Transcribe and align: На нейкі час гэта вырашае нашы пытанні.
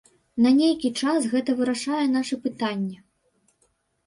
На 0.43 0.51
нейкі 0.59 0.89
час 1.03 1.27
гэта 1.33 1.55
вырашае 1.59 2.01
нашы 2.15 2.39
пытанні. 2.47 2.97